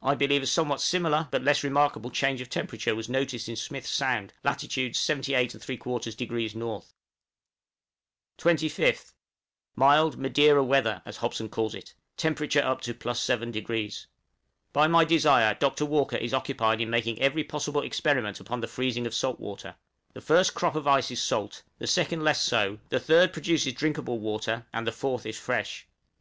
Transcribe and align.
I 0.00 0.14
believe 0.14 0.44
a 0.44 0.46
somewhat 0.46 0.80
similar, 0.80 1.26
but 1.32 1.42
less 1.42 1.64
remarkable, 1.64 2.12
change 2.12 2.40
of 2.40 2.48
temperature 2.48 2.94
was 2.94 3.08
noticed 3.08 3.48
in 3.48 3.56
Smith's 3.56 3.90
Sound, 3.90 4.32
lat. 4.44 4.60
78 4.60 4.94
3/4° 4.94 6.54
N. 6.54 6.82
25th. 8.38 9.12
Mild 9.74 10.16
"Madeira 10.18 10.62
weather," 10.62 11.02
as 11.04 11.16
Hobson 11.16 11.48
calls 11.48 11.74
it, 11.74 11.94
temperature 12.16 12.62
up 12.62 12.80
to 12.82 12.94
+7°. 12.94 14.06
By 14.72 14.86
my 14.86 15.04
desire 15.04 15.54
Dr. 15.54 15.84
Walker 15.84 16.16
is 16.16 16.32
occupied 16.32 16.80
in 16.80 16.88
making 16.88 17.18
every 17.20 17.42
possible 17.42 17.82
experiment 17.82 18.38
upon 18.38 18.60
the 18.60 18.68
freezing 18.68 19.04
of 19.04 19.16
salt 19.16 19.40
water; 19.40 19.74
the 20.12 20.20
first 20.20 20.54
crop 20.54 20.76
of 20.76 20.86
ice 20.86 21.10
is 21.10 21.20
salt, 21.20 21.64
the 21.80 21.88
second 21.88 22.22
less 22.22 22.40
so, 22.40 22.78
the 22.90 23.00
third 23.00 23.32
produces 23.32 23.72
drinkable 23.72 24.20
water, 24.20 24.64
and 24.72 24.86
the 24.86 24.92
fourth 24.92 25.26
is 25.26 25.36
fresh. 25.36 25.88